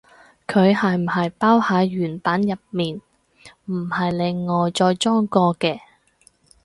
[0.47, 2.99] 佢係唔係包喺原版入面，
[3.65, 5.79] 唔係另外再裝過嘅？